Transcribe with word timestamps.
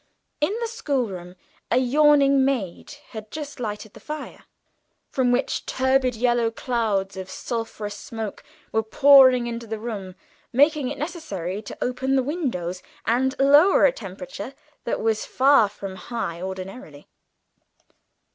In 0.39 0.51
the 0.59 0.67
schoolroom 0.67 1.35
a 1.69 1.77
yawning 1.77 2.43
maid 2.43 2.95
had 3.09 3.29
just 3.29 3.59
lighted 3.59 3.93
the 3.93 3.99
fire, 3.99 4.45
from 5.11 5.31
which 5.31 5.63
turbid 5.67 6.15
yellow 6.15 6.49
clouds 6.49 7.15
of 7.15 7.29
sulphurous 7.29 7.93
smoke 7.97 8.43
were 8.71 8.81
pouring 8.81 9.45
into 9.45 9.67
the 9.67 9.77
room, 9.77 10.15
making 10.51 10.87
it 10.89 10.97
necessary 10.97 11.61
to 11.61 11.77
open 11.83 12.15
the 12.15 12.23
windows 12.23 12.81
and 13.05 13.35
lower 13.37 13.85
a 13.85 13.91
temperature 13.91 14.55
that 14.85 14.99
was 14.99 15.23
far 15.23 15.69
from 15.69 15.95
high 15.97 16.41
originally. 16.41 17.07